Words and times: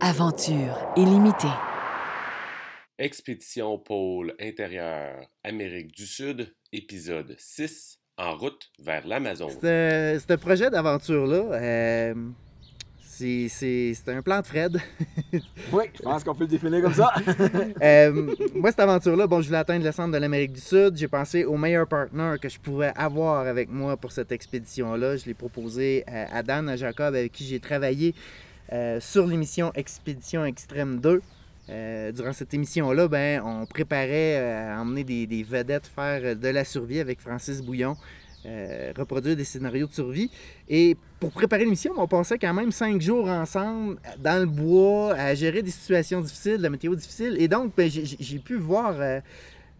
Aventure 0.00 0.92
illimitée. 0.96 1.46
Expédition 2.98 3.78
pôle 3.78 4.34
intérieur 4.40 5.26
Amérique 5.44 5.92
du 5.94 6.06
Sud, 6.06 6.54
épisode 6.72 7.34
6, 7.38 7.98
en 8.18 8.36
route 8.36 8.70
vers 8.82 9.06
l'Amazon. 9.06 9.48
Ce, 9.50 10.22
ce 10.26 10.34
projet 10.34 10.70
d'aventure-là, 10.70 11.36
euh, 11.52 12.14
c'est- 13.00 13.48
c'est 13.48 13.92
c'est 13.94 14.10
un 14.12 14.22
plan 14.22 14.40
de 14.40 14.46
Fred. 14.46 14.78
Oui, 15.72 15.84
je 15.94 16.02
pense 16.02 16.22
qu'on 16.24 16.34
peut 16.34 16.44
le 16.44 16.48
définir 16.48 16.82
comme 16.82 16.94
ça. 16.94 17.12
Euh, 17.82 18.34
moi, 18.54 18.70
cette 18.70 18.80
aventure-là, 18.80 19.26
bon, 19.26 19.40
je 19.40 19.46
voulais 19.48 19.58
atteindre 19.58 19.84
le 19.84 19.92
centre 19.92 20.12
de 20.12 20.18
l'Amérique 20.18 20.52
du 20.52 20.60
Sud. 20.60 20.96
J'ai 20.96 21.08
pensé 21.08 21.44
au 21.44 21.56
meilleur 21.56 21.86
partner 21.88 22.34
que 22.40 22.48
je 22.48 22.58
pouvais 22.58 22.92
avoir 22.96 23.46
avec 23.46 23.68
moi 23.68 23.96
pour 23.96 24.12
cette 24.12 24.32
expédition-là. 24.32 25.16
Je 25.16 25.26
l'ai 25.26 25.34
proposé 25.34 26.04
à, 26.06 26.36
à 26.38 26.42
Dan, 26.42 26.68
à 26.68 26.76
Jacob, 26.76 27.14
avec 27.14 27.32
qui 27.32 27.44
j'ai 27.46 27.60
travaillé 27.60 28.14
euh, 28.72 28.98
sur 29.00 29.26
l'émission 29.26 29.72
Expédition 29.74 30.44
Extrême 30.44 31.00
2. 31.00 31.22
Euh, 31.68 32.12
durant 32.12 32.32
cette 32.32 32.52
émission-là, 32.52 33.08
ben, 33.08 33.42
on 33.44 33.66
préparait 33.66 34.36
euh, 34.36 34.76
à 34.76 34.80
emmener 34.80 35.04
des, 35.04 35.42
vedettes 35.42 35.86
faire 35.86 36.36
de 36.36 36.48
la 36.48 36.64
survie 36.64 37.00
avec 37.00 37.20
Francis 37.20 37.60
Bouillon, 37.60 37.96
reproduire 38.96 39.36
des 39.36 39.44
scénarios 39.44 39.86
de 39.86 39.92
survie. 39.92 40.30
Et 40.68 40.96
pour 41.18 41.32
préparer 41.32 41.64
l'émission, 41.64 41.92
on 41.96 42.06
passait 42.06 42.38
quand 42.38 42.54
même 42.54 42.70
cinq 42.70 43.00
jours 43.00 43.28
ensemble 43.28 43.98
dans 44.18 44.40
le 44.40 44.46
bois 44.46 45.14
à 45.14 45.34
gérer 45.34 45.62
des 45.62 45.72
situations 45.72 46.20
difficiles, 46.20 46.60
la 46.60 46.70
météo 46.70 46.94
difficile. 46.94 47.36
Et 47.40 47.48
donc, 47.48 47.72
ben, 47.76 47.90
j'ai- 47.90 48.38
pu 48.38 48.56
voir 48.56 48.94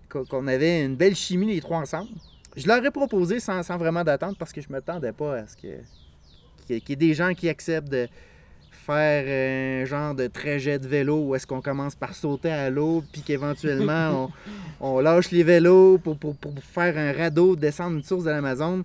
qu'on 0.08 0.46
avait 0.48 0.84
une 0.84 0.96
belle 0.96 1.14
chimie 1.14 1.46
les 1.46 1.60
trois 1.60 1.78
ensemble. 1.78 2.10
Je 2.56 2.66
leur 2.66 2.84
ai 2.84 2.90
proposé 2.90 3.38
sans, 3.38 3.62
vraiment 3.76 4.02
d'attente 4.02 4.36
parce 4.38 4.52
que 4.52 4.60
je 4.60 4.68
ne 4.68 4.72
m'attendais 4.72 5.12
pas 5.12 5.36
à 5.38 5.46
ce 5.46 5.56
que 5.56 5.68
qu'il 6.66 6.82
y 6.88 6.92
ait 6.92 6.96
des 6.96 7.14
gens 7.14 7.32
qui 7.32 7.48
acceptent 7.48 7.88
de 7.88 8.08
faire 8.86 9.82
un 9.82 9.84
genre 9.86 10.14
de 10.14 10.26
trajet 10.28 10.78
de 10.78 10.86
vélo 10.86 11.16
où 11.26 11.34
est-ce 11.34 11.46
qu'on 11.46 11.60
commence 11.60 11.94
par 11.94 12.14
sauter 12.14 12.50
à 12.50 12.70
l'eau, 12.70 13.02
puis 13.12 13.22
qu'éventuellement 13.22 14.30
on, 14.80 14.88
on 14.96 15.00
lâche 15.00 15.30
les 15.30 15.42
vélos 15.42 15.98
pour, 15.98 16.16
pour- 16.16 16.36
pour 16.36 16.52
faire 16.62 16.96
un 16.96 17.12
radeau, 17.12 17.56
descendre 17.56 17.96
une 17.96 18.02
source 18.02 18.24
de 18.24 18.30
l'Amazon. 18.30 18.84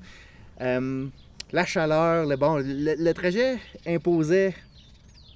Euh, 0.62 1.06
la 1.54 1.66
chaleur, 1.66 2.26
le, 2.26 2.36
bon, 2.38 2.56
le, 2.58 2.96
le 2.98 3.14
trajet 3.14 3.58
imposait 3.86 4.54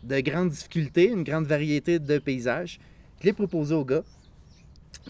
de 0.03 0.19
grandes 0.22 0.49
difficultés, 0.49 1.09
une 1.09 1.23
grande 1.23 1.45
variété 1.45 2.00
de 2.00 2.17
paysages. 2.19 2.79
Je 3.22 3.25
l'ai 3.27 3.33
proposé 3.33 3.73
au 3.75 3.83
gars. 3.83 4.03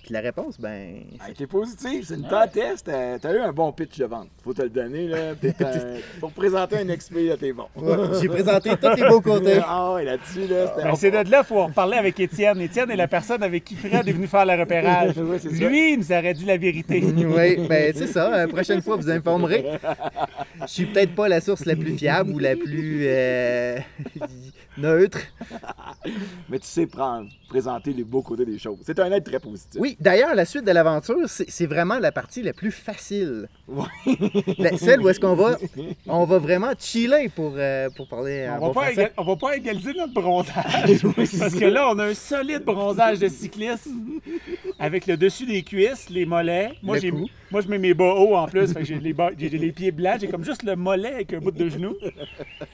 Puis 0.04 0.14
la 0.14 0.20
réponse, 0.22 0.60
ben. 0.60 0.98
Elle 1.26 1.32
était 1.32 1.48
positive, 1.48 2.06
c'est 2.08 2.14
une 2.16 2.28
bonne 2.28 2.50
test. 2.52 2.86
T'as 2.86 3.34
eu 3.34 3.40
un 3.40 3.52
bon 3.52 3.72
pitch 3.72 3.98
de 3.98 4.06
vente. 4.06 4.28
Faut 4.44 4.54
te 4.54 4.62
le 4.62 4.70
donner, 4.70 5.08
là. 5.08 5.18
Un- 5.44 6.20
Pour 6.20 6.32
présenter 6.32 6.78
un 6.78 6.96
XP, 6.96 7.16
là, 7.28 7.38
t'es 7.38 7.54
bon. 7.54 7.66
ouais, 7.76 7.96
J'ai 8.22 8.28
présenté 8.28 8.72
tous 8.80 8.96
les 9.02 9.08
beaux 9.08 9.22
côtés. 9.22 9.60
Ah 9.66 9.94
ouais, 9.94 10.04
là-dessus, 10.04 10.48
là, 10.48 10.68
c'était... 10.68 10.84
Ben, 10.88 10.96
c'est 10.96 11.12
de 11.12 11.32
là 11.32 11.38
qu'il 11.40 11.48
faut 11.48 11.60
en 11.60 11.68
reparler 11.68 11.98
avec 11.98 12.20
Étienne. 12.20 12.62
Étienne 12.62 12.92
est 12.92 12.96
la 12.96 13.08
personne 13.08 13.42
avec 13.42 13.64
qui 13.64 13.76
Fred 13.76 14.08
est 14.08 14.12
venu 14.12 14.28
faire 14.28 14.46
le 14.46 14.60
repérage. 14.60 15.14
Ouais, 15.26 15.40
c'est 15.40 15.50
ça. 15.50 15.68
Lui, 15.68 15.94
il 15.94 16.00
nous 16.00 16.12
aurait 16.12 16.34
dit 16.36 16.46
la 16.46 16.58
vérité. 16.58 17.02
Oui, 17.04 17.68
ben 17.68 17.92
c'est 17.96 18.08
ça. 18.08 18.30
La 18.30 18.48
prochaine 18.48 18.82
fois, 18.82 18.96
vous 18.98 19.10
informerez. 19.10 19.66
Je 20.62 20.68
suis 20.68 20.86
peut-être 20.86 21.16
pas 21.16 21.28
la 21.28 21.42
source 21.42 21.66
la 21.66 21.76
plus 21.76 21.98
fiable 21.98 22.32
ou 22.32 22.38
la 22.40 22.56
plus 22.56 23.02
euh, 23.08 23.78
neutre. 24.78 25.20
Mais 26.50 26.60
tu 26.60 26.68
sais 26.68 26.86
prendre, 26.86 27.30
présenter 27.50 27.94
les 27.94 28.04
beaux 28.04 28.22
côtés 28.22 28.46
des 28.46 28.58
choses. 28.60 28.78
C'est 28.86 29.00
un 29.00 29.12
être 29.12 29.26
très 29.26 29.40
positif. 29.40 29.80
Oui, 29.80 29.98
d'ailleurs, 30.00 30.36
la 30.36 30.46
suite 30.46 30.66
de 30.66 30.72
l'aventure, 30.72 31.28
c'est 31.28 31.66
vraiment 31.66 31.98
la 32.00 32.12
partie 32.12 32.42
la 32.44 32.54
plus 32.54 32.72
facile. 32.72 33.48
La- 34.58 34.78
celle 34.78 35.02
où 35.02 35.10
est-ce 35.10 35.20
qu'on 35.20 35.36
va, 35.36 35.58
on 36.08 36.26
va 36.26 36.38
vraiment 36.38 36.72
chiller 36.78 37.30
pour, 37.30 37.54
euh, 37.58 37.90
pour 37.96 38.08
parler 38.08 38.48
en 38.50 38.58
On 38.58 38.60
bon 38.60 38.68
va, 38.72 38.82
pas 38.82 38.92
égal- 38.92 39.12
on 39.18 39.24
va 39.24 39.36
pas 39.36 39.58
égaliser 39.58 39.94
notre 39.94 40.14
bronzage. 40.22 40.54
parce 41.16 41.56
que 41.56 41.66
là, 41.66 41.90
on 41.90 41.98
a 42.00 42.06
un 42.06 42.14
solide 42.14 42.64
bronzage 42.64 43.20
de 43.20 43.28
cycliste 43.28 43.90
avec 44.86 45.08
le 45.08 45.18
dessus 45.18 45.46
des 45.46 45.64
cuisses, 45.64 46.10
les 46.10 46.26
mollets. 46.26 46.72
Moi, 46.84 46.96
Le 46.98 47.02
j'ai, 47.02 47.10
cou. 47.12 47.28
moi 47.52 47.62
je 47.62 47.68
mets 47.68 47.78
mes 47.78 47.94
bas 47.94 48.14
hauts 48.14 48.36
en 48.36 48.48
plus. 48.48 48.72
fait 48.74 48.86
j'ai, 48.86 49.00
les 49.00 49.14
bas- 49.14 49.32
j'ai 49.38 49.50
les 49.50 49.72
pieds 49.72 49.92
blancs. 49.92 50.18
J'ai 50.22 50.28
comme 50.28 50.44
juste 50.46 50.64
le 50.64 50.76
mollet 50.76 51.14
avec 51.14 51.34
un 51.34 51.40
bout 51.40 51.52
de 51.52 51.70
genou. 51.70 51.96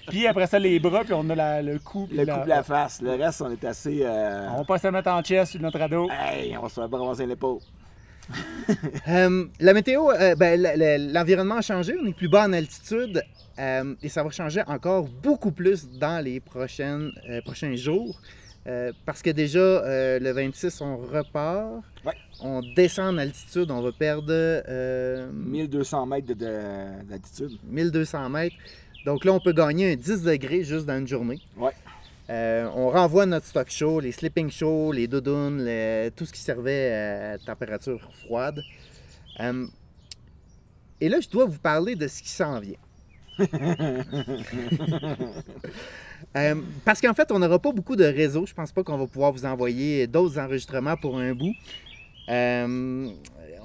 Puis 0.07 0.27
après 0.27 0.47
ça, 0.47 0.59
les 0.59 0.79
bras, 0.79 1.03
puis 1.03 1.13
on 1.13 1.29
a 1.29 1.35
la- 1.35 1.61
le 1.61 1.79
cou. 1.79 2.07
Le 2.11 2.23
la- 2.23 2.44
de 2.44 2.50
la 2.50 2.63
face. 2.63 3.01
Le 3.01 3.11
reste, 3.11 3.41
on 3.41 3.51
est 3.51 3.63
assez... 3.66 4.00
euh, 4.03 4.47
On 4.53 4.57
va 4.59 4.63
pas 4.63 4.77
se 4.77 4.88
mettre 4.88 5.09
en 5.09 5.21
chest 5.21 5.51
sur 5.51 5.61
notre 5.61 5.79
radeau. 5.79 6.09
Hey, 6.11 6.55
on 6.57 6.61
va 6.63 6.69
se 6.69 6.75
faire 6.75 6.89
bronzer 6.89 7.25
l'épaule. 7.25 7.59
Euh, 9.09 9.45
la 9.59 9.73
météo, 9.73 10.09
euh, 10.11 10.35
ben, 10.35 10.61
l'environnement 11.11 11.55
a 11.55 11.61
changé. 11.61 11.94
On 12.01 12.05
est 12.07 12.13
plus 12.13 12.29
bas 12.29 12.45
en 12.47 12.53
altitude 12.53 13.21
euh, 13.59 13.95
et 14.01 14.09
ça 14.09 14.23
va 14.23 14.29
changer 14.29 14.61
encore 14.67 15.07
beaucoup 15.23 15.51
plus 15.51 15.89
dans 15.89 16.23
les 16.23 16.39
prochaines, 16.39 17.11
euh, 17.29 17.41
prochains 17.41 17.75
jours. 17.75 18.21
Euh, 18.67 18.91
parce 19.05 19.22
que 19.23 19.31
déjà, 19.31 19.59
euh, 19.59 20.19
le 20.19 20.31
26, 20.31 20.81
on 20.81 20.97
repart. 20.97 21.81
Ouais. 22.05 22.13
On 22.41 22.61
descend 22.75 23.16
en 23.16 23.17
altitude, 23.17 23.72
on 23.72 23.81
va 23.81 23.91
perdre 23.91 24.25
euh, 24.29 25.31
1200 25.33 26.05
mètres 26.05 26.27
de- 26.27 26.33
de- 26.35 27.03
d'altitude. 27.09 27.57
1200 27.63 28.29
mètres. 28.29 28.55
Donc 29.05 29.25
là, 29.25 29.33
on 29.33 29.39
peut 29.39 29.53
gagner 29.53 29.94
un 29.94 29.95
10 29.95 30.21
degrés 30.23 30.63
juste 30.63 30.85
dans 30.85 30.97
une 31.00 31.07
journée. 31.07 31.39
Ouais. 31.57 31.71
Euh, 32.29 32.69
on 32.75 32.89
renvoie 32.91 33.25
notre 33.25 33.47
stock 33.47 33.69
show, 33.71 34.00
les 34.00 34.11
sleeping 34.11 34.51
shows, 34.51 34.91
les 34.91 35.07
doudounes, 35.07 35.57
tout 36.16 36.25
ce 36.25 36.31
qui 36.31 36.39
servait 36.39 36.94
à 37.33 37.38
température 37.39 38.00
froide. 38.25 38.61
Et 39.39 41.09
là, 41.09 41.19
je 41.19 41.27
dois 41.29 41.45
vous 41.45 41.57
parler 41.57 41.95
de 41.95 42.07
ce 42.07 42.21
qui 42.21 42.29
s'en 42.29 42.59
vient. 42.59 42.77
Euh, 46.38 46.56
parce 46.86 47.02
qu'en 47.02 47.14
fait, 47.14 47.31
on 47.31 47.40
n'aura 47.40 47.59
pas 47.59 47.72
beaucoup 47.72 47.96
de 47.96 48.06
réseaux. 48.06 48.46
Je 48.46 48.53
pense 48.53 48.72
pas 48.72 48.84
qu'on 48.84 48.97
va 48.97 49.08
pouvoir 49.08 49.31
vous 49.31 49.46
envoyer 49.46 50.08
d'autres 50.08 50.40
enregistrements 50.40 50.96
pour 50.96 51.18
un 51.18 51.34
bout. 51.34 51.53
Euh, 52.30 53.09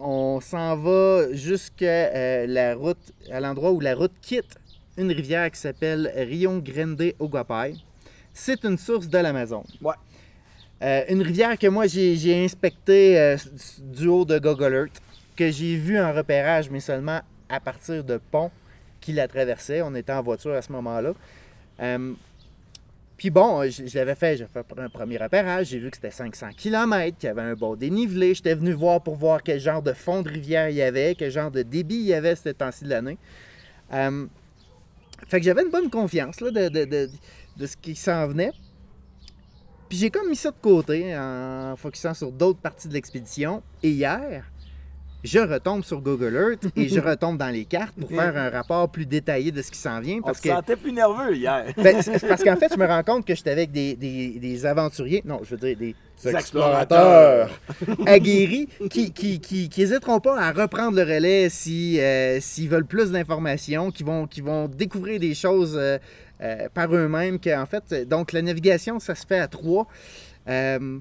on 0.00 0.40
s'en 0.40 0.76
va 0.76 1.32
jusqu'à 1.32 1.86
euh, 1.86 2.46
la 2.46 2.74
route, 2.74 3.12
à 3.30 3.40
l'endroit 3.40 3.70
où 3.70 3.80
la 3.80 3.94
route 3.94 4.12
quitte 4.20 4.56
une 4.96 5.12
rivière 5.12 5.50
qui 5.50 5.60
s'appelle 5.60 6.12
Rio 6.16 6.60
Grande 6.60 7.12
Oguapai. 7.18 7.74
C'est 8.32 8.64
une 8.64 8.76
source 8.76 9.08
de 9.08 9.18
l'Amazon. 9.18 9.64
Ouais. 9.80 9.94
Euh, 10.82 11.04
une 11.08 11.22
rivière 11.22 11.58
que 11.58 11.68
moi 11.68 11.86
j'ai 11.86 12.44
inspectée 12.44 13.36
du 13.80 14.08
haut 14.08 14.24
de 14.24 14.38
Google 14.38 14.74
Earth, 14.74 15.02
que 15.34 15.50
j'ai 15.50 15.76
vu 15.76 15.98
en 15.98 16.12
repérage, 16.12 16.68
mais 16.68 16.80
seulement 16.80 17.20
à 17.48 17.60
partir 17.60 18.04
de 18.04 18.18
ponts 18.30 18.50
qui 19.00 19.12
la 19.12 19.28
traversaient. 19.28 19.80
On 19.82 19.94
était 19.94 20.12
en 20.12 20.22
voiture 20.22 20.52
à 20.52 20.60
ce 20.60 20.72
moment-là. 20.72 21.12
Euh, 23.16 23.18
puis 23.18 23.30
bon, 23.30 23.62
je, 23.70 23.86
je 23.86 23.98
l'avais 23.98 24.14
fait, 24.14 24.36
j'ai 24.36 24.46
fait 24.46 24.64
un 24.78 24.88
premier 24.88 25.16
repérage, 25.16 25.68
j'ai 25.68 25.78
vu 25.78 25.90
que 25.90 25.96
c'était 25.96 26.10
500 26.10 26.48
km, 26.56 27.16
qu'il 27.18 27.26
y 27.26 27.30
avait 27.30 27.42
un 27.42 27.54
bon 27.54 27.74
dénivelé. 27.74 28.34
J'étais 28.34 28.54
venu 28.54 28.72
voir 28.72 29.00
pour 29.02 29.16
voir 29.16 29.42
quel 29.42 29.58
genre 29.60 29.82
de 29.82 29.92
fond 29.92 30.22
de 30.22 30.28
rivière 30.28 30.68
il 30.68 30.76
y 30.76 30.82
avait, 30.82 31.14
quel 31.14 31.30
genre 31.30 31.50
de 31.50 31.62
débit 31.62 31.96
il 31.96 32.02
y 32.06 32.14
avait 32.14 32.36
ce 32.36 32.50
temps-ci 32.50 32.84
de 32.84 32.90
l'année. 32.90 33.18
Euh, 33.92 34.26
fait 35.28 35.40
que 35.40 35.46
j'avais 35.46 35.62
une 35.62 35.70
bonne 35.70 35.88
confiance 35.90 36.40
là, 36.40 36.50
de, 36.50 36.68
de- 36.68 36.84
de- 36.84 37.10
de 37.56 37.66
ce 37.66 37.76
qui 37.76 37.94
s'en 37.96 38.26
venait. 38.28 38.52
Puis 39.88 39.98
j'ai 39.98 40.10
comme 40.10 40.28
mis 40.28 40.36
ça 40.36 40.50
de 40.50 40.56
côté 40.60 41.16
en 41.16 41.74
focusant 41.76 42.12
sur 42.12 42.30
d'autres 42.32 42.58
parties 42.58 42.88
de 42.88 42.92
l'expédition. 42.92 43.62
Et 43.82 43.90
hier, 43.90 44.44
je 45.24 45.38
retombe 45.40 45.82
sur 45.82 46.00
Google 46.00 46.34
Earth 46.34 46.72
et 46.76 46.88
je 46.88 47.00
retombe 47.10 47.36
dans 47.38 47.48
les 47.48 47.64
cartes 47.64 47.94
pour 47.98 48.08
faire 48.08 48.36
un 48.36 48.48
rapport 48.50 48.88
plus 48.88 49.06
détaillé 49.06 49.50
de 49.50 49.60
ce 49.62 49.70
qui 49.70 49.78
s'en 49.78 50.00
vient. 50.00 50.18
On 50.18 50.22
Parce 50.26 50.38
se 50.38 50.42
que 50.44 50.48
sentait 50.50 50.76
plus 50.76 50.92
nerveux 50.92 51.34
hier. 51.34 51.66
ben, 51.76 51.96
parce 52.28 52.44
qu'en 52.44 52.56
fait, 52.56 52.72
je 52.72 52.78
me 52.78 52.86
rends 52.86 53.02
compte 53.02 53.26
que 53.26 53.34
j'étais 53.34 53.50
avec 53.50 53.72
des, 53.72 53.96
des- 53.96 54.38
des 54.38 54.66
aventuriers, 54.66 55.22
non, 55.24 55.40
je 55.42 55.56
veux 55.56 55.56
dire 55.56 55.76
des, 55.76 55.94
Des 56.22 56.30
explorateurs 56.36 57.50
aguerris 58.06 58.68
qui 58.90 59.12
qui, 59.12 59.40
qui, 59.40 59.68
qui 59.68 59.82
hésiteront 59.82 60.20
pas 60.20 60.38
à 60.40 60.52
reprendre 60.52 60.96
le 60.96 61.02
relais 61.02 61.48
si, 61.50 62.00
euh, 62.00 62.38
s'ils 62.40 62.68
veulent 62.68 62.86
plus 62.86 63.10
d'informations, 63.10 63.90
qui 63.90 64.02
vont, 64.02 64.26
qui 64.26 64.40
vont 64.40 64.68
découvrir 64.68 65.18
des 65.20 65.34
choses 65.34 65.76
euh, 65.76 65.98
euh, 66.42 66.68
par 66.72 66.94
eux-mêmes. 66.94 67.38
que, 67.38 67.50
En 67.58 67.66
fait, 67.66 68.08
donc 68.08 68.32
la 68.32 68.42
navigation, 68.42 68.98
ça 69.00 69.14
se 69.14 69.26
fait 69.26 69.38
à 69.38 69.48
trois. 69.48 69.86
Euh, 70.48 70.98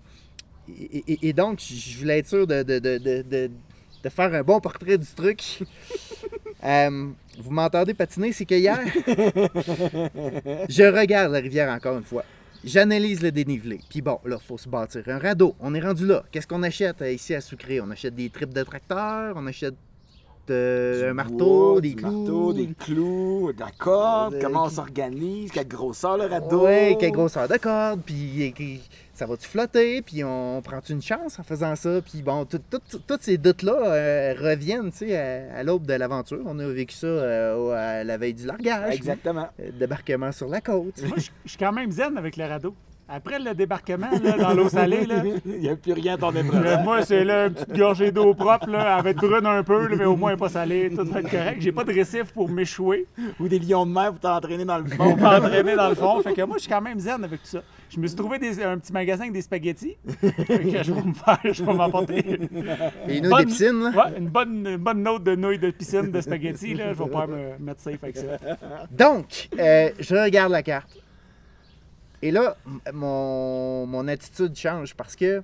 et, 0.67 1.03
et- 1.13 1.19
et 1.29 1.33
donc, 1.33 1.59
je 1.61 1.99
voulais 1.99 2.19
être 2.19 2.27
sûr 2.27 2.47
de, 2.47 2.63
de- 2.63 2.79
de- 2.79 2.97
de- 2.97 3.51
de- 4.05 4.09
faire 4.09 4.33
un 4.33 4.43
bon 4.43 4.59
portrait 4.61 4.97
du 4.97 5.07
truc. 5.15 5.59
Euh, 6.63 7.09
vous 7.37 7.51
m'entendez 7.51 7.93
patiner, 7.93 8.31
c'est 8.31 8.45
que 8.45 8.55
hier, 8.55 8.79
je 10.69 10.83
regarde 10.99 11.31
la 11.31 11.39
rivière 11.39 11.69
encore 11.71 11.97
une 11.97 12.03
fois. 12.03 12.23
J'analyse 12.63 13.21
le 13.21 13.31
dénivelé. 13.31 13.79
Puis 13.87 14.01
bon, 14.01 14.19
là, 14.25 14.37
il 14.41 14.47
faut 14.47 14.57
se 14.57 14.67
bâtir 14.67 15.03
un 15.07 15.19
radeau. 15.19 15.53
On 15.59 15.75
est 15.75 15.79
rendu 15.81 16.07
là. 16.07 16.23
Qu'est-ce 16.31 16.47
qu'on 16.47 16.63
achète 16.63 17.01
euh, 17.03 17.11
ici 17.11 17.35
à 17.35 17.41
Sucré? 17.41 17.79
On 17.81 17.91
achète 17.91 18.15
des 18.15 18.29
tripes 18.31 18.53
de 18.53 18.63
tracteur, 18.63 19.33
on 19.37 19.45
achète 19.45 19.75
euh, 20.49 21.11
un 21.11 21.13
marteau, 21.13 21.73
bois, 21.73 21.81
des 21.81 21.93
clous. 21.93 22.11
marteau, 22.11 22.53
des 22.53 22.69
clous, 22.79 23.53
de 23.53 23.59
la 23.59 23.71
corde, 23.77 24.33
Euh, 24.35 24.39
comment 24.41 24.63
on 24.65 24.69
qui- 24.69 24.75
s'organise, 24.75 25.51
quelle 25.51 25.67
grosseur 25.67 26.17
le 26.17 26.25
radeau. 26.25 26.65
Oui, 26.65 26.97
quelle 26.99 27.11
grosseur 27.11 27.47
de 27.47 27.57
corde, 27.57 28.01
puis 28.03 28.53
ça 29.15 29.25
va-tu 29.25 29.47
flotter, 29.47 30.01
puis 30.01 30.23
on 30.23 30.61
prend-tu 30.61 30.91
une 30.91 31.01
chance 31.01 31.39
en 31.39 31.43
faisant 31.43 31.75
ça, 31.75 32.01
puis 32.01 32.21
bon, 32.21 32.45
tout- 32.45 32.61
tout- 32.69 32.79
tous 33.07 33.17
ces 33.21 33.37
doutes-là 33.37 33.73
euh, 33.73 34.33
reviennent, 34.39 34.91
tu 34.91 34.97
sais, 35.07 35.17
à, 35.17 35.57
à 35.57 35.63
l'aube 35.63 35.85
de 35.85 35.93
l'aventure. 35.93 36.41
On 36.45 36.59
a 36.59 36.67
vécu 36.67 36.93
ça 36.95 37.07
euh, 37.07 37.71
à 37.71 38.03
la 38.03 38.17
veille 38.17 38.33
du 38.33 38.45
largage, 38.45 38.93
Exactement. 38.95 39.47
euh, 39.59 39.71
débarquement 39.79 40.31
sur 40.31 40.47
la 40.47 40.61
côte. 40.61 41.01
Moi, 41.03 41.17
je 41.17 41.29
je 41.45 41.49
suis 41.49 41.57
quand 41.57 41.71
même 41.71 41.91
zen 41.91 42.17
avec 42.17 42.37
le 42.37 42.45
radeau. 42.45 42.75
Après 43.07 43.37
le 43.37 43.53
débarquement 43.53 44.09
là, 44.23 44.31
dans 44.35 44.53
l'eau 44.55 44.67
salée, 44.67 45.05
là, 45.05 45.21
Il 45.45 45.59
n'y 45.59 45.69
a 45.69 45.75
plus 45.75 45.93
rien 45.93 46.15
à 46.15 46.17
ton 46.17 46.31
épreuve. 46.31 46.83
moi, 46.83 47.03
c'est 47.03 47.23
là, 47.23 47.45
une 47.47 47.53
petite 47.53 47.77
gorgée 47.77 48.11
d'eau 48.11 48.33
propre. 48.33 48.67
Là, 48.69 48.95
elle 48.97 49.03
va 49.03 49.09
être 49.11 49.17
brune 49.17 49.45
un 49.45 49.61
peu, 49.63 49.87
là, 49.87 49.95
mais 49.95 50.05
au 50.05 50.15
moins 50.15 50.31
elle 50.31 50.37
pas 50.37 50.49
salée. 50.49 50.89
Tout 50.89 51.05
va 51.05 51.19
être 51.19 51.29
correct. 51.29 51.57
J'ai 51.59 51.71
pas 51.71 51.83
de 51.83 51.93
récif 51.93 52.31
pour 52.33 52.49
m'échouer, 52.49 53.05
Ou 53.39 53.47
des 53.47 53.59
lions 53.59 53.85
de 53.85 53.91
mer 53.91 54.09
pour 54.11 54.19
t'entraîner 54.21 54.65
dans 54.65 54.79
le 54.79 54.85
pour 54.85 55.05
fond. 55.05 55.15
m'entraîner 55.17 55.75
dans 55.75 55.89
le 55.89 55.95
fond. 55.95 56.19
Fait 56.21 56.33
que 56.33 56.41
moi, 56.41 56.57
je 56.57 56.63
suis 56.63 56.71
quand 56.71 56.81
même 56.81 56.99
zen 56.99 57.23
avec 57.23 57.41
tout 57.43 57.47
ça. 57.49 57.61
Je 57.89 57.99
me 57.99 58.07
suis 58.07 58.15
trouvé 58.15 58.39
des- 58.39 58.63
un 58.63 58.79
petit 58.79 58.91
magasin 58.91 59.21
avec 59.21 59.33
des 59.33 59.41
spaghettis. 59.43 59.95
Fait 60.19 60.31
que 60.59 60.83
je 60.83 60.91
vais 60.91 61.01
me 61.03 61.13
faire, 61.13 61.39
je 61.43 61.63
vais 61.63 61.73
m'apporter 61.73 62.39
Et 63.07 63.21
nous, 63.21 63.29
Bonne- 63.29 63.39
des 63.41 63.45
piscines, 63.45 63.83
là? 63.83 63.89
ouais, 63.91 64.17
une, 64.17 64.27
bonne, 64.29 64.65
une 64.67 64.77
bonne 64.77 65.03
note 65.03 65.23
de 65.23 65.35
nouilles 65.35 65.59
de 65.59 65.69
piscine 65.69 66.11
de 66.11 66.21
spaghettis. 66.21 66.73
Là. 66.73 66.85
Je 66.93 66.97
vais 66.97 67.05
pouvoir 67.05 67.27
me 67.27 67.55
mettre 67.59 67.81
safe 67.81 68.03
avec 68.03 68.17
ça. 68.17 68.25
Donc, 68.89 69.49
euh, 69.59 69.91
je 69.99 70.15
regarde 70.15 70.51
la 70.51 70.63
carte. 70.63 70.89
Et 72.25 72.31
là, 72.31 72.57
mon, 72.91 73.85
mon 73.85 74.07
attitude 74.07 74.55
change 74.55 74.95
parce 74.95 75.15
que 75.15 75.43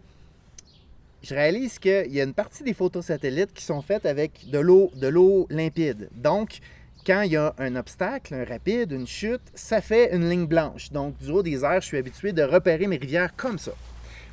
je 1.21 1.35
réalise 1.35 1.77
qu'il 1.77 2.11
y 2.11 2.19
a 2.19 2.23
une 2.23 2.33
partie 2.33 2.63
des 2.63 2.73
photos 2.73 3.05
satellites 3.05 3.53
qui 3.53 3.63
sont 3.63 3.83
faites 3.83 4.07
avec 4.07 4.49
de 4.49 4.57
l'eau, 4.57 4.89
de 4.95 5.07
l'eau 5.07 5.45
limpide. 5.51 6.09
Donc, 6.15 6.57
quand 7.05 7.21
il 7.21 7.33
y 7.33 7.37
a 7.37 7.53
un 7.59 7.75
obstacle, 7.75 8.33
un 8.33 8.45
rapide, 8.45 8.93
une 8.93 9.05
chute, 9.05 9.43
ça 9.53 9.79
fait 9.79 10.15
une 10.15 10.27
ligne 10.27 10.47
blanche. 10.47 10.91
Donc, 10.91 11.15
du 11.19 11.29
haut 11.29 11.43
des 11.43 11.63
airs, 11.63 11.81
je 11.81 11.85
suis 11.85 11.97
habitué 11.99 12.33
de 12.33 12.41
repérer 12.41 12.87
mes 12.87 12.97
rivières 12.97 13.35
comme 13.35 13.59
ça. 13.59 13.73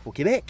Au 0.06 0.10
Québec, 0.10 0.44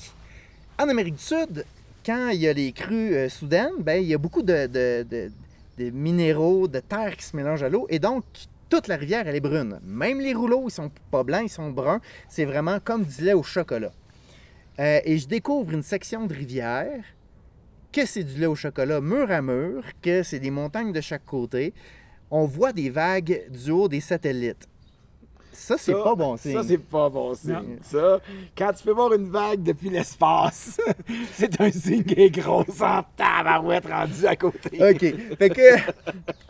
en 0.78 0.88
Amérique 0.88 1.16
du 1.16 1.22
Sud, 1.22 1.64
quand 2.06 2.28
il 2.28 2.38
y 2.38 2.46
a 2.46 2.52
les 2.52 2.70
crues 2.70 3.16
euh, 3.16 3.28
soudaines, 3.28 3.74
ben, 3.80 4.00
il 4.00 4.06
y 4.06 4.14
a 4.14 4.18
beaucoup 4.18 4.42
de, 4.42 4.68
de- 4.68 5.04
de- 5.10 5.32
de 5.78 5.90
minéraux, 5.90 6.68
de 6.68 6.78
terre 6.78 7.16
qui 7.16 7.24
se 7.24 7.36
mélangent 7.36 7.64
à 7.64 7.68
l'eau. 7.68 7.86
Et 7.90 7.98
donc, 7.98 8.22
toute 8.68 8.88
la 8.88 8.96
rivière, 8.96 9.26
elle 9.26 9.36
est 9.36 9.40
brune. 9.40 9.80
Même 9.82 10.20
les 10.20 10.34
rouleaux, 10.34 10.64
ils 10.68 10.70
sont 10.70 10.90
pas 11.10 11.24
blancs, 11.24 11.42
ils 11.44 11.48
sont 11.48 11.70
bruns. 11.70 12.00
C'est 12.28 12.44
vraiment 12.44 12.78
comme 12.80 13.04
du 13.04 13.24
lait 13.24 13.32
au 13.32 13.42
chocolat. 13.42 13.92
Euh, 14.78 15.00
et 15.04 15.18
je 15.18 15.26
découvre 15.26 15.72
une 15.72 15.82
section 15.82 16.26
de 16.26 16.34
rivière 16.34 17.02
que 17.92 18.04
c'est 18.04 18.24
du 18.24 18.38
lait 18.38 18.46
au 18.46 18.54
chocolat 18.54 19.00
mur 19.00 19.30
à 19.30 19.42
mur, 19.42 19.82
que 20.02 20.22
c'est 20.22 20.38
des 20.38 20.50
montagnes 20.50 20.92
de 20.92 21.00
chaque 21.00 21.24
côté. 21.24 21.72
On 22.30 22.44
voit 22.44 22.72
des 22.72 22.90
vagues 22.90 23.48
du 23.50 23.70
haut 23.70 23.88
des 23.88 24.00
satellites. 24.00 24.68
Ça, 25.52 25.76
c'est 25.78 25.92
pas 25.92 26.14
bon 26.14 26.36
signe. 26.36 26.54
Ça, 26.54 26.62
c'est 26.66 26.78
pas 26.78 27.08
bon 27.10 27.34
signe. 27.34 27.52
Non. 27.52 27.62
Ça, 27.82 28.20
quand 28.56 28.72
tu 28.72 28.84
peux 28.84 28.92
voir 28.92 29.12
une 29.12 29.28
vague 29.30 29.62
depuis 29.62 29.90
l'espace, 29.90 30.78
c'est 31.34 31.60
un 31.60 31.70
signe 31.70 32.04
qui 32.04 32.14
est 32.20 32.30
gros 32.30 32.64
en 32.80 33.02
tabarouette 33.16 33.86
rendu 33.86 34.26
à 34.26 34.36
côté. 34.36 34.70
OK. 34.80 35.14
Fait 35.38 35.50
que 35.50 35.62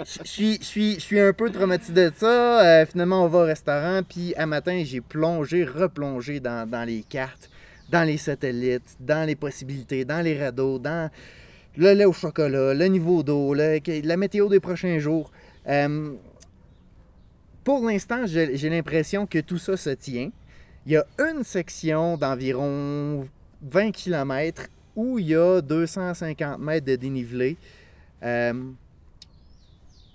je 0.04 0.28
suis- 0.28 0.58
je 0.60 0.64
suis 0.64 0.94
je 0.94 1.00
suis 1.00 1.20
un 1.20 1.32
peu 1.32 1.50
traumatisé 1.50 1.92
de 2.10 2.12
ça. 2.16 2.60
Euh, 2.64 2.86
finalement, 2.86 3.24
on 3.24 3.28
va 3.28 3.38
au 3.40 3.46
restaurant. 3.46 4.00
Puis, 4.08 4.34
un 4.36 4.46
matin, 4.46 4.82
j'ai 4.84 5.00
plongé, 5.00 5.64
replongé 5.64 6.38
dans, 6.40 6.68
dans 6.68 6.84
les 6.86 7.02
cartes, 7.08 7.48
dans 7.90 8.06
les 8.06 8.18
satellites, 8.18 8.96
dans 9.00 9.26
les 9.26 9.36
possibilités, 9.36 10.04
dans 10.04 10.20
les 10.22 10.38
radeaux, 10.38 10.78
dans 10.78 11.10
le 11.76 11.92
lait 11.92 12.04
au 12.04 12.12
chocolat, 12.12 12.74
le 12.74 12.86
niveau 12.86 13.22
d'eau, 13.22 13.54
la 13.54 14.16
météo 14.16 14.48
des 14.48 14.60
prochains 14.60 14.98
jours. 14.98 15.30
Euh, 15.68 16.12
pour 17.68 17.86
l'instant, 17.86 18.24
j'ai 18.24 18.70
l'impression 18.70 19.26
que 19.26 19.40
tout 19.40 19.58
ça 19.58 19.76
se 19.76 19.90
tient. 19.90 20.30
Il 20.86 20.92
y 20.92 20.96
a 20.96 21.04
une 21.18 21.44
section 21.44 22.16
d'environ 22.16 23.28
20 23.60 23.90
km 23.90 24.68
où 24.96 25.18
il 25.18 25.26
y 25.26 25.34
a 25.34 25.60
250 25.60 26.58
mètres 26.58 26.86
de 26.86 26.96
dénivelé. 26.96 27.58
Euh, 28.22 28.54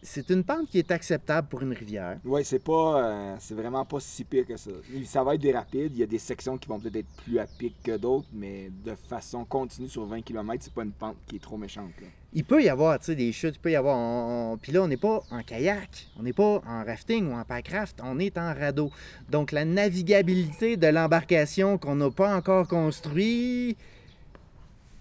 c'est 0.04 0.30
une 0.30 0.44
pente 0.44 0.70
qui 0.70 0.78
est 0.80 0.92
acceptable 0.92 1.48
pour 1.48 1.62
une 1.62 1.74
rivière. 1.74 2.20
Oui, 2.26 2.44
c'est 2.46 2.64
pas. 2.64 3.04
euh, 3.04 3.36
c'est 3.40 3.56
vraiment 3.56 3.86
pas 3.86 4.00
si 4.00 4.24
pire 4.24 4.46
que 4.46 4.58
ça. 4.58 4.70
Ça 5.06 5.24
va 5.24 5.36
être 5.36 5.42
des 5.42 5.52
rapides. 5.54 5.92
Il 5.94 6.00
y 6.00 6.04
a 6.04 6.06
des 6.08 6.20
sections 6.20 6.58
qui 6.58 6.68
vont 6.68 6.80
peut-être 6.80 6.98
être 6.98 7.24
plus 7.26 7.40
à 7.40 7.46
pic 7.48 7.76
que 7.84 7.98
d'autres, 7.98 8.28
mais 8.34 8.70
de 8.86 8.94
façon 8.96 9.46
continue 9.46 9.88
sur 9.90 10.06
20 10.06 10.22
km, 10.22 10.64
c'est 10.64 10.74
pas 10.74 10.84
une 10.84 10.92
pente 10.92 11.16
qui 11.28 11.38
est 11.38 11.42
trop 11.42 11.58
méchante. 11.58 11.92
là. 12.02 12.08
Il 12.36 12.44
peut 12.44 12.64
y 12.64 12.70
avoir 12.70 12.98
tu 12.98 13.06
sais, 13.06 13.16
des 13.16 13.32
chutes, 13.32 13.56
il 13.56 13.60
peut 13.60 13.72
y 13.72 13.76
avoir. 13.76 13.96
on- 13.98 14.58
Puis 14.58 14.72
là, 14.72 14.82
on 14.84 14.88
n'est 14.88 14.98
pas 14.98 15.22
en 15.32 15.42
kayak, 15.44 16.08
on 16.20 16.24
n'est 16.24 16.34
pas 16.34 16.62
en 16.68 16.84
rafting 16.84 17.32
ou 17.32 17.36
en 17.36 17.44
packraft, 17.44 18.00
on 18.04 18.18
est 18.20 18.38
en 18.40 18.54
radeau. 18.56 18.90
Donc 19.30 19.52
la 19.52 19.66
navigabilité 19.66 20.76
de 20.78 20.88
l'embarcation 20.88 21.78
qu'on 21.78 21.96
n'a 21.96 22.10
pas 22.10 22.36
encore 22.36 22.68
construit 22.68 23.78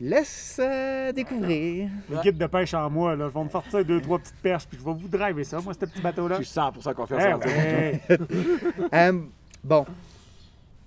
laisse 0.02 0.60
euh, 0.62 1.12
découvrir. 1.12 1.88
Le 2.10 2.20
guide 2.22 2.36
de 2.36 2.46
pêche 2.46 2.74
en 2.74 2.90
moi, 2.90 3.14
là, 3.14 3.28
je 3.32 3.38
vais 3.38 3.44
me 3.44 3.48
sortir 3.50 3.84
deux, 3.84 4.00
trois 4.00 4.18
petites 4.18 4.36
perches, 4.42 4.66
puis 4.66 4.78
je 4.78 4.84
vais 4.84 4.92
vous 4.96 5.08
driver 5.08 5.44
ça, 5.44 5.60
moi, 5.60 5.72
ce 5.74 5.78
petit 5.78 6.00
bateau-là. 6.00 6.38
Je 6.38 6.42
suis 6.44 6.58
100% 6.58 6.94
confiance 6.94 7.22
Eh 7.24 7.32
en 7.32 7.38
toi. 7.38 7.50
ouais. 7.52 8.00
Euh, 8.92 9.20
bon, 9.62 9.86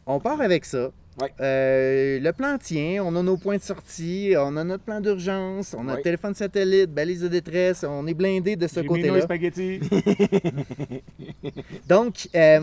on 0.05 0.19
part 0.19 0.41
avec 0.41 0.65
ça. 0.65 0.89
Ouais. 1.21 1.31
Euh, 1.39 2.19
le 2.19 2.31
plan 2.33 2.57
tient, 2.57 3.01
on 3.05 3.15
a 3.15 3.23
nos 3.23 3.37
points 3.37 3.55
de 3.55 3.61
sortie, 3.61 4.33
on 4.37 4.57
a 4.57 4.65
notre 4.65 4.83
plan 4.83 4.99
d'urgence, 4.99 5.73
on 5.77 5.87
a 5.87 5.93
Ouais. 5.95 6.01
téléphone 6.01 6.33
satellite, 6.33 6.91
balise 6.93 7.21
de 7.21 7.29
détresse, 7.29 7.85
on 7.87 8.05
est 8.05 8.13
blindé 8.13 8.57
de 8.57 8.67
ce 8.67 8.81
côté-là. 8.81 9.13
nouilles 9.13 9.21
spaghettis. 9.21 9.79
Donc, 11.87 12.27
euh, 12.35 12.59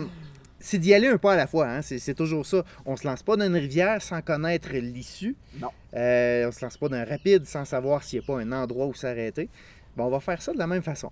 c'est 0.63 0.77
d'y 0.77 0.93
aller 0.93 1.07
un 1.07 1.17
pas 1.17 1.33
à 1.33 1.35
la 1.35 1.45
fois. 1.45 1.67
hein. 1.67 1.81
C'est, 1.81 2.13
toujours 2.13 2.45
ça. 2.45 2.63
On 2.85 2.95
se 2.95 3.05
lance 3.05 3.21
pas 3.21 3.35
dans 3.35 3.45
une 3.45 3.55
rivière 3.57 4.01
sans 4.01 4.21
connaître 4.21 4.69
l'issue. 4.71 5.35
Non. 5.59 5.67
Euh, 5.93 6.47
on 6.47 6.51
se 6.53 6.63
lance 6.63 6.77
pas 6.77 6.87
d'un 6.87 7.03
rapide 7.03 7.45
sans 7.45 7.65
savoir 7.65 8.01
s'il 8.01 8.19
n'y 8.19 8.25
a 8.25 8.27
pas 8.27 8.39
un 8.39 8.51
endroit 8.53 8.85
où 8.85 8.93
s'arrêter. 8.93 9.49
Ben, 9.97 10.05
on 10.05 10.09
va 10.09 10.21
faire 10.21 10.41
ça 10.41 10.53
de 10.53 10.57
la 10.57 10.65
même 10.65 10.81
façon. 10.81 11.11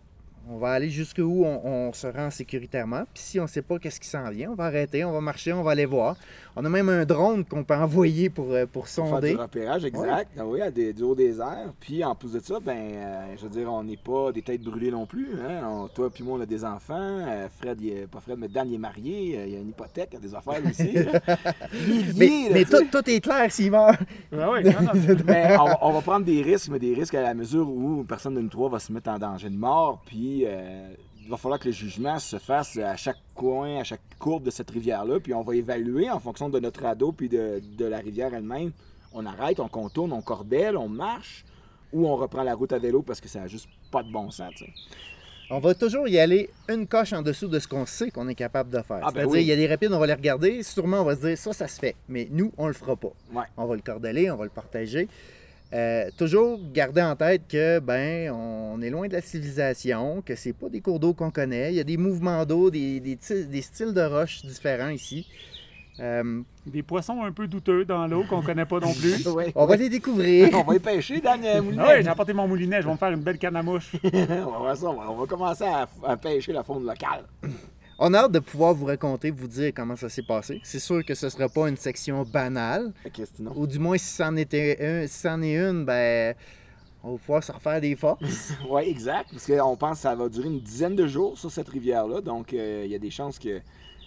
On 0.49 0.57
va 0.57 0.71
aller 0.71 0.89
jusqu'où 0.89 1.43
on, 1.45 1.65
on 1.65 1.93
se 1.93 2.07
rend 2.07 2.31
sécuritairement. 2.31 3.03
Puis 3.13 3.23
si 3.23 3.39
on 3.39 3.43
ne 3.43 3.47
sait 3.47 3.61
pas 3.61 3.77
qu'est-ce 3.77 3.99
qui 3.99 4.07
s'en 4.07 4.29
vient, 4.29 4.51
on 4.51 4.55
va 4.55 4.65
arrêter, 4.65 5.03
on 5.03 5.11
va 5.11 5.19
marcher, 5.21 5.51
on 5.51 5.63
va 5.63 5.71
aller 5.71 5.85
voir. 5.85 6.15
On 6.55 6.65
a 6.65 6.69
même 6.69 6.89
un 6.89 7.05
drone 7.05 7.45
qu'on 7.45 7.63
peut 7.63 7.73
envoyer 7.75 8.29
pour, 8.29 8.51
euh, 8.51 8.65
pour 8.65 8.83
Pour 8.83 8.87
faire 8.87 9.07
sonder. 9.07 9.29
du 9.31 9.37
repérage, 9.37 9.85
exact. 9.85 10.31
Ah 10.37 10.45
oui, 10.45 10.61
à 10.61 10.69
des, 10.69 10.91
du 10.91 11.01
haut 11.03 11.15
des 11.15 11.39
airs. 11.39 11.71
Puis 11.79 12.03
en 12.03 12.13
plus 12.13 12.33
de 12.33 12.39
ça, 12.41 12.59
ben, 12.59 12.75
euh, 12.77 13.25
je 13.37 13.43
veux 13.43 13.49
dire, 13.49 13.71
on 13.71 13.83
n'est 13.83 13.95
pas 13.97 14.31
des 14.33 14.41
têtes 14.41 14.61
brûlées 14.61 14.91
non 14.91 15.05
plus. 15.05 15.29
Hein? 15.41 15.61
On- 15.65 15.87
toi 15.87 16.09
puis 16.09 16.23
moi, 16.25 16.37
on 16.37 16.41
a 16.41 16.45
des 16.45 16.65
enfants. 16.65 16.95
Euh, 16.99 17.47
Fred, 17.59 17.79
il 17.81 17.89
est, 17.89 18.07
pas 18.07 18.19
Fred, 18.19 18.37
mais 18.37 18.49
Dan, 18.49 18.67
il 18.69 18.75
est 18.75 18.77
marié. 18.77 19.43
Il 19.47 19.53
y 19.53 19.55
a 19.55 19.59
une 19.59 19.69
hypothèque, 19.69 20.09
il 20.11 20.15
y 20.15 20.17
a 20.17 20.19
des 20.19 20.35
affaires 20.35 20.61
aussi. 20.69 20.91
Mais, 22.17 22.27
là, 22.49 22.49
mais 22.53 22.65
tout, 22.65 22.83
tout 22.91 23.09
est 23.09 23.21
clair 23.21 23.51
s'il 23.51 23.71
meurt. 23.71 23.99
Ah 24.37 24.51
oui, 24.51 24.63
non, 24.63 24.71
non. 24.81 24.91
Mais 25.25 25.55
on, 25.59 25.65
va- 25.65 25.77
on 25.81 25.91
va 25.93 26.01
prendre 26.01 26.25
des 26.25 26.41
risques, 26.41 26.69
mais 26.69 26.79
des 26.79 26.93
risques 26.93 27.15
à 27.15 27.21
la 27.21 27.33
mesure 27.33 27.69
où 27.69 28.03
personne 28.03 28.35
de 28.35 28.41
nous 28.41 28.49
trois 28.49 28.69
va 28.69 28.79
se 28.79 28.91
mettre 28.91 29.09
en 29.09 29.17
danger 29.19 29.49
de 29.49 29.55
mort. 29.57 30.01
Puis 30.05 30.43
euh, 30.45 30.93
il 31.23 31.29
va 31.29 31.37
falloir 31.37 31.59
que 31.59 31.67
le 31.67 31.73
jugement 31.73 32.19
se 32.19 32.37
fasse 32.37 32.77
à 32.77 32.95
chaque 32.95 33.17
coin, 33.35 33.79
à 33.79 33.83
chaque 33.83 34.01
courbe 34.19 34.43
de 34.43 34.51
cette 34.51 34.69
rivière-là. 34.71 35.19
Puis 35.19 35.33
on 35.33 35.41
va 35.43 35.55
évaluer 35.55 36.09
en 36.09 36.19
fonction 36.19 36.49
de 36.49 36.59
notre 36.59 36.81
radeau 36.81 37.11
puis 37.11 37.29
de, 37.29 37.61
de 37.77 37.85
la 37.85 37.99
rivière 37.99 38.33
elle-même. 38.33 38.71
On 39.13 39.25
arrête, 39.25 39.59
on 39.59 39.67
contourne, 39.67 40.13
on 40.13 40.21
cordelle, 40.21 40.77
on 40.77 40.89
marche. 40.89 41.45
Ou 41.93 42.07
on 42.07 42.15
reprend 42.15 42.43
la 42.43 42.55
route 42.55 42.71
à 42.71 42.79
vélo 42.79 43.01
parce 43.01 43.19
que 43.19 43.27
ça 43.27 43.41
n'a 43.41 43.47
juste 43.47 43.67
pas 43.91 44.01
de 44.01 44.11
bon 44.11 44.31
sens. 44.31 44.53
On 45.49 45.59
va 45.59 45.75
toujours 45.75 46.07
y 46.07 46.17
aller 46.17 46.49
une 46.69 46.87
coche 46.87 47.11
en 47.11 47.21
dessous 47.21 47.49
de 47.49 47.59
ce 47.59 47.67
qu'on 47.67 47.85
sait 47.85 48.09
qu'on 48.09 48.29
est 48.29 48.35
capable 48.35 48.69
de 48.69 48.81
faire. 48.81 49.01
Ah, 49.01 49.07
ben 49.11 49.11
C'est-à-dire, 49.11 49.29
oui. 49.31 49.41
il 49.41 49.47
y 49.47 49.51
a 49.51 49.57
des 49.57 49.67
rapides, 49.67 49.91
on 49.91 49.99
va 49.99 50.07
les 50.07 50.13
regarder, 50.13 50.63
sûrement 50.63 51.01
on 51.01 51.03
va 51.03 51.17
se 51.17 51.27
dire 51.27 51.37
ça, 51.37 51.51
ça 51.51 51.67
se 51.67 51.77
fait. 51.77 51.95
Mais 52.07 52.29
nous, 52.31 52.53
on 52.57 52.67
le 52.67 52.73
fera 52.73 52.95
pas. 52.95 53.11
Ouais. 53.33 53.43
On 53.57 53.65
va 53.65 53.75
le 53.75 53.81
cordeler, 53.81 54.31
on 54.31 54.37
va 54.37 54.45
le 54.45 54.49
partager. 54.49 55.09
Euh, 55.73 56.09
toujours 56.17 56.59
garder 56.73 57.01
en 57.01 57.15
tête 57.15 57.43
que 57.47 57.79
ben 57.79 58.29
on 58.31 58.81
est 58.81 58.89
loin 58.89 59.07
de 59.07 59.13
la 59.13 59.21
civilisation, 59.21 60.21
que 60.21 60.35
c'est 60.35 60.51
pas 60.51 60.67
des 60.67 60.81
cours 60.81 60.99
d'eau 60.99 61.13
qu'on 61.13 61.31
connaît. 61.31 61.71
Il 61.71 61.75
y 61.75 61.79
a 61.79 61.85
des 61.85 61.95
mouvements 61.97 62.45
d'eau, 62.45 62.69
des, 62.69 62.99
des, 62.99 63.15
ti- 63.15 63.45
des 63.45 63.61
styles 63.61 63.93
de 63.93 64.01
roches 64.01 64.41
différents 64.45 64.89
ici. 64.89 65.27
Euh, 65.99 66.41
Des 66.65 66.83
poissons 66.83 67.21
un 67.23 67.31
peu 67.31 67.47
douteux 67.47 67.85
dans 67.85 68.07
l'eau 68.07 68.23
qu'on 68.27 68.41
connaît 68.41 68.65
pas 68.65 68.79
non 68.79 68.93
plus. 68.93 69.25
Ouais. 69.33 69.51
on 69.55 69.65
va 69.65 69.75
les 69.75 69.87
découvrir. 69.89 70.49
On 70.53 70.63
va 70.63 70.75
y 70.75 70.79
pêcher, 70.79 71.21
Dan 71.21 71.39
Moulinet. 71.63 71.83
Oui, 71.83 72.01
j'ai 72.01 72.07
apporté 72.07 72.33
mon 72.33 72.47
moulinet, 72.47 72.81
je 72.81 72.87
vais 72.87 72.91
me 72.93 72.97
faire 72.97 73.11
une 73.11 73.21
belle 73.21 73.37
canne 73.37 73.55
à 73.55 73.61
mouche. 73.63 73.91
on, 74.03 74.09
va 74.09 74.57
voir 74.57 74.75
ça, 74.77 74.87
on, 74.89 74.93
va, 74.95 75.11
on 75.11 75.15
va 75.15 75.25
commencer 75.27 75.63
à, 75.65 75.87
à 76.05 76.17
pêcher 76.17 76.53
la 76.53 76.63
faune 76.63 76.85
locale. 76.85 77.23
On 78.03 78.15
a 78.15 78.21
hâte 78.21 78.31
de 78.31 78.39
pouvoir 78.39 78.73
vous 78.73 78.87
raconter, 78.87 79.29
vous 79.29 79.45
dire 79.45 79.71
comment 79.75 79.95
ça 79.95 80.09
s'est 80.09 80.23
passé. 80.23 80.59
C'est 80.63 80.79
sûr 80.79 81.05
que 81.05 81.13
ce 81.13 81.29
sera 81.29 81.47
pas 81.47 81.69
une 81.69 81.77
section 81.77 82.23
banale. 82.23 82.93
Ou 83.55 83.67
du 83.67 83.77
moins, 83.77 83.95
si 83.99 84.15
c'en 84.15 84.35
était 84.37 84.75
un, 84.81 85.05
si 85.05 85.19
c'en 85.19 85.39
est 85.43 85.55
une, 85.55 85.85
ben, 85.85 86.33
on 87.03 87.11
va 87.11 87.17
pouvoir 87.19 87.43
se 87.43 87.51
refaire 87.51 87.79
des 87.79 87.95
forces. 87.95 88.53
Oui, 88.67 88.81
exact. 88.87 89.29
Parce 89.31 89.45
qu'on 89.45 89.77
pense 89.77 89.97
que 89.97 90.01
ça 90.01 90.15
va 90.15 90.29
durer 90.29 90.47
une 90.47 90.61
dizaine 90.61 90.95
de 90.95 91.05
jours 91.05 91.37
sur 91.37 91.51
cette 91.51 91.69
rivière-là. 91.69 92.21
Donc, 92.21 92.53
euh, 92.53 92.81
il 92.85 92.91
y 92.91 92.95
a 92.95 92.99
des 92.99 93.11
chances 93.11 93.37
que 93.37 93.61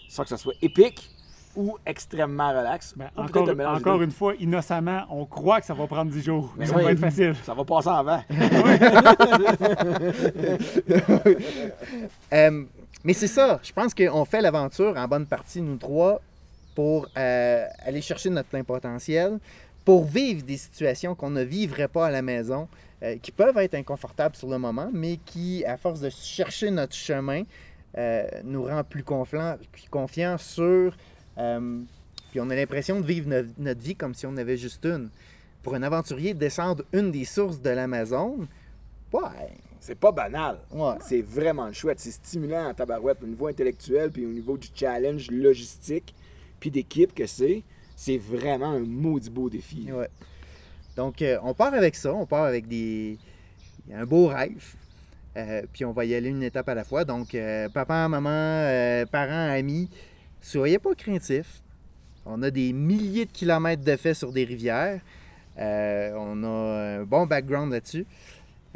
soit 0.08 0.24
que 0.24 0.30
ça 0.30 0.38
soit 0.38 0.54
épique 0.60 1.08
ou 1.54 1.78
extrêmement 1.86 2.48
relax. 2.48 2.94
Ben, 2.96 3.10
ou 3.16 3.20
encore 3.20 3.48
un 3.48 4.02
une 4.02 4.10
fois, 4.10 4.34
innocemment, 4.40 5.04
on 5.08 5.24
croit 5.24 5.60
que 5.60 5.66
ça 5.66 5.74
va 5.74 5.86
prendre 5.86 6.10
10 6.10 6.20
jours. 6.20 6.52
Mais 6.58 6.66
ça 6.66 6.76
oui. 6.76 6.82
va 6.82 6.90
être 6.90 6.98
facile. 6.98 7.36
Ça 7.44 7.54
va 7.54 7.64
passer 7.64 7.90
en 7.90 8.02
vent. 8.02 8.24
Mais 13.04 13.12
c'est 13.12 13.28
ça, 13.28 13.60
je 13.62 13.72
pense 13.72 13.94
qu'on 13.94 14.24
fait 14.24 14.40
l'aventure 14.40 14.96
en 14.96 15.06
bonne 15.06 15.26
partie, 15.26 15.60
nous 15.60 15.76
trois, 15.76 16.20
pour 16.74 17.06
euh, 17.16 17.66
aller 17.84 18.00
chercher 18.00 18.30
notre 18.30 18.48
plein 18.48 18.64
potentiel, 18.64 19.38
pour 19.84 20.04
vivre 20.04 20.42
des 20.42 20.56
situations 20.56 21.14
qu'on 21.14 21.30
ne 21.30 21.42
vivrait 21.42 21.88
pas 21.88 22.06
à 22.06 22.10
la 22.10 22.22
maison, 22.22 22.66
euh, 23.02 23.16
qui 23.18 23.30
peuvent 23.30 23.58
être 23.58 23.74
inconfortables 23.74 24.34
sur 24.34 24.48
le 24.48 24.58
moment, 24.58 24.88
mais 24.92 25.18
qui, 25.26 25.64
à 25.66 25.76
force 25.76 26.00
de 26.00 26.08
chercher 26.08 26.70
notre 26.70 26.94
chemin, 26.94 27.42
euh, 27.98 28.24
nous 28.42 28.64
rend 28.64 28.82
plus 28.82 29.04
confiants, 29.04 29.56
plus 29.70 29.88
confiants 29.90 30.38
sur 30.38 30.96
Puis 31.36 32.40
on 32.40 32.50
a 32.50 32.54
l'impression 32.56 33.00
de 33.00 33.06
vivre 33.06 33.28
no- 33.28 33.46
notre 33.58 33.80
vie 33.80 33.94
comme 33.94 34.14
si 34.14 34.26
on 34.26 34.36
avait 34.36 34.56
juste 34.56 34.84
une. 34.84 35.10
Pour 35.62 35.74
un 35.74 35.82
aventurier, 35.82 36.34
descendre 36.34 36.84
une 36.92 37.10
des 37.12 37.24
sources 37.24 37.60
de 37.60 37.70
l'Amazon, 37.70 38.48
ouais, 39.12 39.20
C'est 39.84 39.96
pas 39.96 40.12
banal. 40.12 40.60
ouais. 40.72 40.94
C'est 41.00 41.20
vraiment 41.20 41.70
chouette. 41.70 42.00
C'est 42.00 42.10
stimulant 42.10 42.70
en 42.70 42.72
tabarouette 42.72 43.22
au 43.22 43.26
niveau 43.26 43.48
intellectuel, 43.48 44.10
puis 44.10 44.24
au 44.24 44.30
niveau 44.30 44.56
du 44.56 44.68
challenge 44.74 45.30
logistique, 45.30 46.14
puis 46.58 46.70
d'équipe 46.70 47.14
que 47.14 47.26
c'est. 47.26 47.62
C'est 47.94 48.16
vraiment 48.16 48.70
un 48.70 48.80
maudit 48.80 49.28
beau 49.28 49.50
défi. 49.50 49.92
Ouais. 49.92 50.08
Donc, 50.96 51.20
euh, 51.20 51.36
on 51.42 51.52
part 51.52 51.74
avec 51.74 51.96
ça. 51.96 52.14
On 52.14 52.24
part 52.24 52.44
avec 52.44 52.66
des... 52.66 53.18
un 53.92 54.06
beau 54.06 54.28
rêve. 54.28 54.74
Euh, 55.36 55.60
puis 55.70 55.84
on 55.84 55.92
va 55.92 56.06
y 56.06 56.14
aller 56.14 56.30
une 56.30 56.42
étape 56.42 56.70
à 56.70 56.74
la 56.74 56.84
fois. 56.84 57.04
Donc, 57.04 57.34
euh, 57.34 57.68
papa, 57.68 58.08
maman, 58.08 59.04
parents, 59.12 59.50
amis, 59.50 59.90
soyez 60.40 60.78
pas 60.78 60.94
craintifs. 60.94 61.60
On 62.24 62.42
a 62.42 62.50
des 62.50 62.72
milliers 62.72 63.26
de 63.26 63.32
kilomètres 63.32 63.84
de 63.84 63.96
fait 63.96 64.14
sur 64.14 64.32
des 64.32 64.44
rivières. 64.44 65.02
On 65.58 66.42
a 66.42 67.00
un 67.00 67.02
bon 67.04 67.26
background 67.26 67.70
là-dessus. 67.70 68.06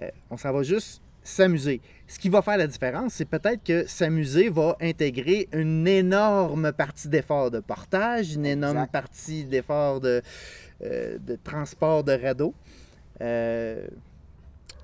Euh, 0.02 0.08
on 0.30 0.36
s'en 0.36 0.52
va 0.52 0.62
juste 0.62 1.02
s'amuser. 1.22 1.80
Ce 2.06 2.18
qui 2.18 2.28
va 2.28 2.40
faire 2.42 2.56
la 2.56 2.66
différence, 2.66 3.14
c'est 3.14 3.26
peut-être 3.26 3.62
que 3.62 3.86
s'amuser 3.86 4.48
va 4.48 4.76
intégrer 4.80 5.48
une 5.52 5.86
énorme 5.86 6.72
partie 6.72 7.08
d'effort 7.08 7.50
de 7.50 7.60
portage, 7.60 8.34
une 8.34 8.46
énorme 8.46 8.78
Exact. 8.78 8.92
partie 8.92 9.44
d'effort 9.44 10.00
de, 10.00 10.22
euh, 10.84 11.18
de 11.18 11.36
transport 11.36 12.02
de 12.04 12.12
radeau. 12.12 12.54
Euh, 13.20 13.86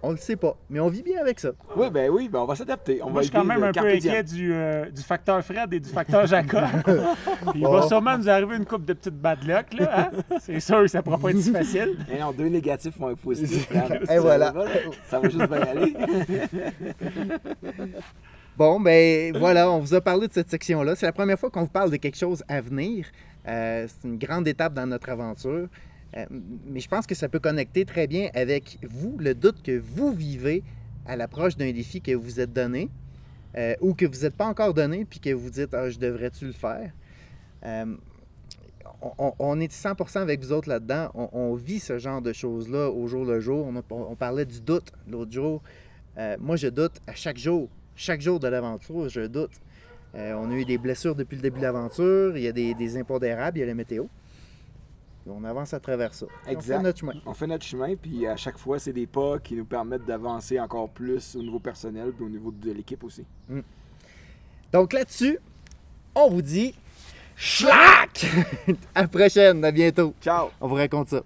on 0.05 0.11
le 0.13 0.17
sait 0.17 0.37
pas, 0.37 0.57
mais 0.71 0.81
on 0.81 0.89
vit 0.89 1.03
bien 1.03 1.21
avec 1.21 1.41
ça. 1.41 1.51
Oui, 1.77 1.89
ben 1.91 2.11
oui, 2.11 2.29
ben 2.29 2.41
on 2.41 2.45
va 2.47 2.55
s'adapter. 2.55 3.01
On 3.03 3.07
Moi, 3.07 3.15
va 3.15 3.21
je 3.21 3.27
suis 3.29 3.33
quand 3.37 3.45
même 3.45 3.63
un 3.63 3.73
peu 3.73 3.87
inquiet 3.89 4.23
du, 4.23 4.53
euh, 4.55 4.91
du 4.91 5.03
facteur 5.03 5.43
Fred 5.45 5.73
et 5.73 5.81
du 5.81 5.89
facteur 5.89 6.27
Jacob. 6.27 6.63
Il 7.55 7.67
Oh. 7.67 7.73
va 7.73 7.83
sûrement 7.89 8.17
nous 8.19 8.29
arriver 8.29 8.57
une 8.57 8.67
coupe 8.67 8.85
de 8.85 8.93
petites 8.93 9.15
bad 9.21 9.43
luck, 9.45 9.67
là. 9.79 10.11
hein? 10.13 10.39
C'est 10.41 10.61
sûr 10.61 10.81
que 10.83 10.89
ça 10.89 11.03
pourra 11.03 11.19
pas 11.19 11.31
être 11.31 11.41
si 11.41 11.51
facile. 11.53 11.97
Eh 12.15 12.19
non, 12.21 12.33
deux 12.33 12.49
négatifs 12.49 12.97
font 12.97 13.09
un 13.09 13.15
positif. 13.15 13.67
Fran. 13.71 13.89
Et 14.15 14.19
voilà. 14.19 14.47
Ça 14.47 14.53
va, 14.53 14.65
Ça 15.09 15.21
va 15.21 15.29
juste 15.29 15.47
bien 15.49 15.61
aller. 15.63 15.95
Bon, 18.57 18.79
ben 18.79 19.37
voilà, 19.37 19.69
on 19.71 19.81
vous 19.81 19.95
a 19.95 20.01
parlé 20.01 20.29
de 20.29 20.33
cette 20.33 20.49
section-là. 20.51 20.95
C'est 20.95 21.07
la 21.07 21.13
première 21.13 21.39
fois 21.39 21.51
qu'on 21.51 21.63
vous 21.63 21.67
parle 21.69 21.91
de 21.91 21.97
quelque 21.97 22.17
chose 22.17 22.45
à 22.49 22.61
venir. 22.61 23.07
Euh, 23.49 23.87
c'est 23.89 24.07
une 24.09 24.17
grande 24.17 24.47
étape 24.47 24.75
dans 24.75 24.87
notre 24.87 25.09
aventure. 25.09 25.67
Euh, 26.17 26.25
mais 26.31 26.81
je 26.81 26.89
pense 26.89 27.07
que 27.07 27.15
ça 27.15 27.29
peut 27.29 27.41
connecter 27.41 27.85
très 27.85 28.07
bien 28.07 28.29
avec 28.35 28.79
vous, 28.83 29.17
le 29.19 29.35
doute 29.35 29.63
que 29.63 29.79
vous 29.79 30.13
vivez 30.13 30.63
à 31.07 31.17
l'approche 31.17 31.57
d'un 31.57 31.73
défi 31.73 32.01
que 32.01 32.13
vous 32.13 32.41
êtes 32.41 32.53
donné 32.53 32.89
euh, 33.57 33.75
ou 33.81 33.95
que 33.95 34.07
vous 34.07 34.23
n'êtes 34.23 34.37
pas 34.37 34.47
encore 34.47 34.75
donné 34.75 35.05
puis 35.05 35.21
que 35.21 35.31
vous 35.31 35.51
dites 35.51 35.75
ah, 35.75 35.91
je 35.91 35.99
devrais-tu 35.99 36.47
le 36.47 36.53
faire? 36.53 36.93
Euh, 37.65 37.97
on, 39.19 39.61
est 39.61 39.73
100% 39.73 40.19
avec 40.19 40.41
vous 40.41 40.53
autres 40.53 40.69
là-dedans. 40.69 41.11
On, 41.15 41.55
vit 41.55 41.79
ce 41.79 41.99
genre 41.99 42.23
de 42.23 42.33
choses-là 42.33 42.91
au 42.91 43.07
jour 43.07 43.25
le 43.27 43.39
jour. 43.39 43.71
On, 43.91 44.15
parlait 44.15 44.47
du 44.47 44.61
doute 44.61 44.93
l'autre 45.11 45.33
jour. 45.33 45.63
Moi, 46.39 46.57
je 46.57 46.69
doute 46.69 47.01
à 47.07 47.15
chaque 47.15 47.37
jour. 47.37 47.69
Chaque 47.97 48.23
jour 48.23 48.41
de 48.41 48.49
l'aventure, 48.49 49.11
je 49.11 49.23
doute. 49.23 49.61
On 50.15 50.51
a 50.51 50.55
eu 50.55 50.65
des 50.65 50.79
blessures 50.79 51.15
depuis 51.15 51.37
le 51.37 51.43
début 51.43 51.59
de 51.59 51.65
l'aventure. 51.65 52.35
Il 52.37 52.45
y 52.45 52.49
a 52.49 52.53
des, 52.53 52.73
des 52.73 52.97
impondérables, 52.97 53.59
il 53.59 53.61
y 53.61 53.65
a 53.65 53.67
la 53.67 53.75
météo. 53.75 54.05
On 55.27 55.43
avance 55.45 55.73
à 55.73 55.81
travers 55.81 56.13
ça. 56.13 56.27
Et 56.47 56.51
On 56.51 56.53
Exact. 56.53 56.77
fait 56.77 56.83
notre 56.83 56.99
chemin. 56.99 57.13
On 57.25 57.33
fait 57.35 57.47
notre 57.47 57.65
chemin, 57.65 57.97
puis 57.97 58.27
à 58.27 58.37
chaque 58.37 58.59
fois, 58.59 58.79
c'est 58.79 58.93
des 58.93 59.07
pas 59.07 59.39
qui 59.39 59.55
nous 59.55 59.65
permettent 59.65 60.05
d'avancer 60.05 60.61
encore 60.61 60.91
plus 60.91 61.35
au 61.37 61.41
niveau 61.43 61.59
personnel, 61.59 62.13
puis 62.13 62.25
au 62.27 62.29
niveau 62.29 62.51
de 62.53 62.73
l'équipe 62.73 63.03
aussi. 63.05 63.25
Donc 64.73 64.93
là-dessus, 64.93 65.39
on 66.15 66.29
vous 66.29 66.43
dit 66.43 66.75
Schlack! 67.37 68.27
à 68.95 69.03
la 69.03 69.09
prochaine, 69.09 69.65
à 69.65 69.71
bientôt. 69.73 70.15
Ciao! 70.21 70.49
On 70.61 70.69
vous 70.69 70.75
raconte 70.75 71.09
ça. 71.09 71.23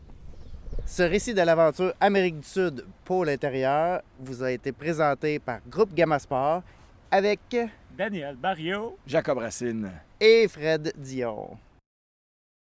Ce 0.86 1.02
récit 1.02 1.34
de 1.34 1.42
l'aventure 1.42 1.92
Amérique 2.00 2.40
du 2.40 2.46
Sud, 2.46 2.84
pôle 3.04 3.28
intérieur, 3.28 4.00
vous 4.20 4.42
a 4.42 4.50
été 4.52 4.72
présenté 4.72 5.38
par 5.38 5.58
Groupe 5.68 5.92
Gamma 5.92 6.18
Sport 6.18 6.62
avec 7.10 7.40
Daniel 7.96 8.36
Barrio. 8.36 8.96
Jacob 9.06 9.38
Racine. 9.38 9.90
et 10.20 10.46
Fred 10.48 10.92
Dion. 10.96 11.58